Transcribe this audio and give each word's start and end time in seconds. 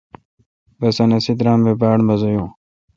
بسن 0.79 1.09
اسی 1.17 1.33
درام 1.39 1.59
می 1.63 1.73
باڑ 1.81 1.97
مزہ 2.07 2.29
یو۔ 2.35 2.45